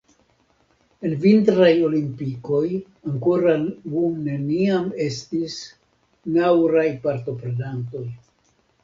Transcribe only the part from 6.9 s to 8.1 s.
partoprenantoj.